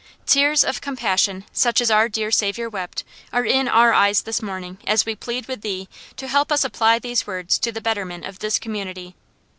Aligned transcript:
Tears 0.25 0.63
of 0.63 0.81
compassion 0.81 1.45
such 1.53 1.79
as 1.79 1.91
our 1.91 2.09
dear 2.09 2.31
Saviour 2.31 2.67
wept 2.67 3.03
are 3.31 3.45
in 3.45 3.67
our 3.67 3.93
eyes 3.93 4.23
this 4.23 4.41
morning 4.41 4.79
as 4.87 5.05
we 5.05 5.13
plead 5.15 5.47
with 5.47 5.61
Thee 5.61 5.87
to 6.17 6.27
help 6.27 6.51
us 6.51 6.61
to 6.61 6.67
apply 6.69 6.97
these 6.97 7.27
words 7.27 7.59
to 7.59 7.71
the 7.71 7.81
betterment 7.81 8.25
of 8.25 8.39
this 8.39 8.57
community." 8.57 9.15